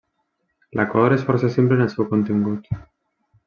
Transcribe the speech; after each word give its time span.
L'acord 0.79 1.17
és 1.19 1.27
força 1.29 1.51
simple 1.57 1.79
en 1.81 1.87
el 1.87 1.95
seu 1.95 2.11
contingut. 2.15 2.75